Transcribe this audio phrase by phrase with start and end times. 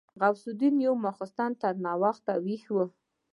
[0.19, 2.77] غوث الدين يو ماخستن تر ناوخته ويښ و.